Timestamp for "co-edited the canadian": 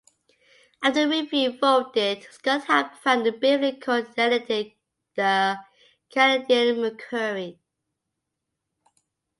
3.73-6.81